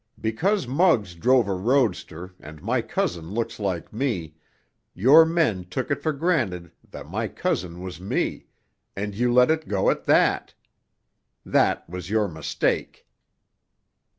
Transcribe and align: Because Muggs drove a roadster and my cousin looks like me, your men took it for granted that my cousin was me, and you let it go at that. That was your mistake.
Because 0.19 0.65
Muggs 0.67 1.13
drove 1.13 1.47
a 1.47 1.53
roadster 1.53 2.33
and 2.39 2.63
my 2.63 2.81
cousin 2.81 3.29
looks 3.35 3.59
like 3.59 3.93
me, 3.93 4.33
your 4.95 5.25
men 5.27 5.63
took 5.65 5.91
it 5.91 6.01
for 6.01 6.11
granted 6.11 6.71
that 6.89 7.05
my 7.05 7.27
cousin 7.27 7.81
was 7.83 8.01
me, 8.01 8.47
and 8.95 9.13
you 9.13 9.31
let 9.31 9.51
it 9.51 9.67
go 9.67 9.91
at 9.91 10.05
that. 10.05 10.55
That 11.45 11.87
was 11.87 12.09
your 12.09 12.27
mistake. 12.27 13.05